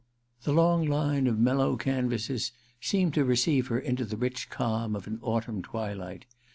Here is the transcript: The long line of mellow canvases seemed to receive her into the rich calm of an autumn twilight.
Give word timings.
The 0.45 0.51
long 0.51 0.87
line 0.87 1.27
of 1.27 1.37
mellow 1.37 1.77
canvases 1.77 2.53
seemed 2.79 3.13
to 3.13 3.23
receive 3.23 3.67
her 3.67 3.77
into 3.79 4.03
the 4.03 4.17
rich 4.17 4.49
calm 4.49 4.95
of 4.95 5.05
an 5.05 5.19
autumn 5.21 5.61
twilight. 5.61 6.25